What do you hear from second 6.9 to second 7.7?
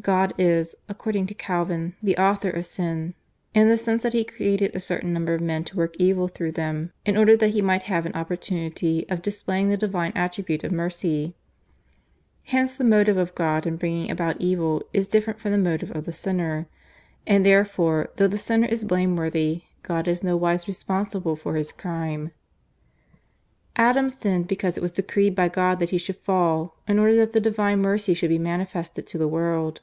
in order that He